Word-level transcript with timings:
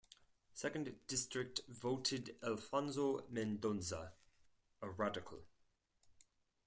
Second 0.55 0.95
District 1.05 1.59
voted 1.67 2.35
Alfonso 2.41 3.23
Mendoza, 3.29 4.11
a 4.81 4.89
Radical. 4.89 5.43